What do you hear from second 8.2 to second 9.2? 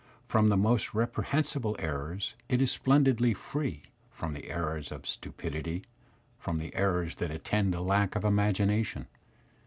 imagination.